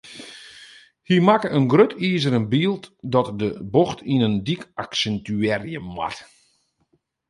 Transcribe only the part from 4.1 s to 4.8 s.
yn in dyk